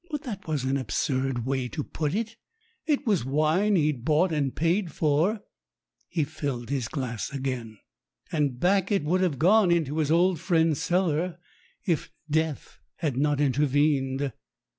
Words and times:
But 0.09 0.23
that 0.23 0.47
was 0.47 0.63
an 0.63 0.77
absurd 0.77 1.45
way 1.45 1.67
to 1.67 1.83
put 1.83 2.15
it. 2.15 2.35
It 2.87 3.05
was 3.05 3.23
wine 3.23 3.75
he'd 3.75 4.03
bought 4.03 4.31
and 4.31 4.55
paid 4.55 4.91
for 4.91 5.41
(he 6.09 6.23
filled 6.23 6.71
his 6.71 6.87
glass 6.87 7.31
again). 7.31 7.77
And 8.31 8.59
back 8.59 8.91
it 8.91 9.03
would 9.03 9.21
have 9.21 9.37
gone 9.37 9.69
into 9.69 9.99
his 9.99 10.09
old 10.09 10.39
friend's 10.39 10.81
cellar 10.81 11.37
if 11.85 12.09
death 12.31 12.79
had 12.95 13.15
not 13.15 13.39
intervened. 13.39 14.33